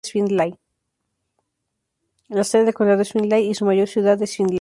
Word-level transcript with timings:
La 2.27 2.43
sede 2.43 2.65
del 2.65 2.73
condado 2.73 3.03
es 3.03 3.11
Findlay, 3.11 3.47
y 3.47 3.53
su 3.53 3.65
mayor 3.65 3.87
ciudad 3.87 4.19
es 4.19 4.35
Findlay. 4.35 4.49